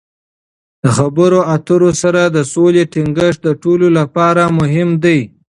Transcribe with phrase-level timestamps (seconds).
[0.81, 5.19] د خبرو اترو سره د سولې ټینګښت د ټولو لپاره مهم دی.